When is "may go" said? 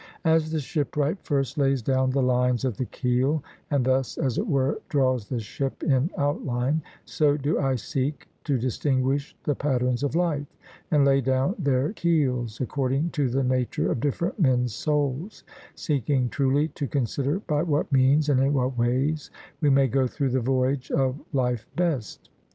19.69-20.07